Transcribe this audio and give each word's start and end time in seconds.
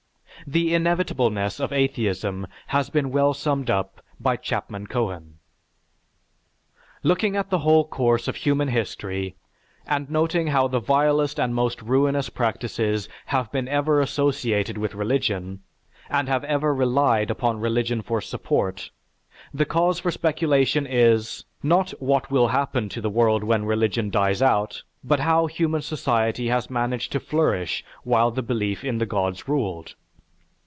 The 0.47 0.73
inevitableness 0.73 1.59
of 1.59 1.71
atheism 1.71 2.47
has 2.67 2.89
been 2.89 3.11
well 3.11 3.31
summed 3.35 3.69
up 3.69 4.01
by 4.19 4.37
Chapman 4.37 4.87
Cohen: 4.87 5.35
"Looking 7.03 7.35
at 7.35 7.51
the 7.51 7.59
whole 7.59 7.85
course 7.87 8.27
of 8.27 8.37
Human 8.37 8.69
History, 8.69 9.35
and 9.85 10.09
noting 10.09 10.47
how 10.47 10.67
the 10.67 10.79
vilest 10.79 11.39
and 11.39 11.53
most 11.53 11.79
ruinous 11.83 12.29
practices 12.31 13.07
have 13.27 13.51
been 13.51 13.67
ever 13.67 14.01
associated 14.01 14.79
with 14.79 14.95
religion, 14.95 15.61
and 16.09 16.27
have 16.27 16.43
ever 16.45 16.73
relied 16.73 17.29
upon 17.29 17.59
religion 17.61 18.01
for 18.01 18.19
support, 18.19 18.89
the 19.53 19.63
cause 19.63 19.99
for 19.99 20.09
speculation 20.09 20.87
is, 20.87 21.45
not 21.61 21.91
what 22.01 22.31
will 22.31 22.47
happen 22.47 22.89
to 22.89 22.99
the 22.99 23.11
world 23.11 23.43
when 23.43 23.63
religion 23.65 24.09
dies 24.09 24.41
out, 24.41 24.81
but 25.03 25.19
how 25.19 25.45
human 25.45 25.83
society 25.83 26.47
has 26.47 26.67
managed 26.67 27.11
to 27.11 27.19
flourish 27.19 27.85
while 28.03 28.31
the 28.31 28.41
belief 28.41 28.83
in 28.83 28.97
the 28.97 29.05
Gods 29.05 29.47
ruled.... 29.47 29.93